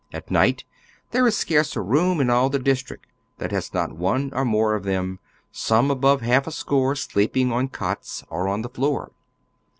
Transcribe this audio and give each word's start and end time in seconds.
At 0.11 0.31
night 0.31 0.63
there 1.11 1.27
is 1.27 1.37
scarce 1.37 1.75
a 1.75 1.81
room 1.83 2.19
in 2.19 2.31
all 2.31 2.49
the 2.49 2.57
district 2.57 3.05
that 3.37 3.51
has 3.51 3.71
not 3.71 3.93
one 3.93 4.33
or 4.33 4.43
more 4.43 4.73
of 4.73 4.83
tliem, 4.83 5.19
some 5.51 5.91
above 5.91 6.21
half 6.21 6.47
a 6.47 6.51
score, 6.51 6.95
sleeping 6.95 7.51
on 7.51 7.67
cots, 7.67 8.23
or 8.31 8.47
on 8.47 8.63
the 8.63 8.69
floor. 8.69 9.11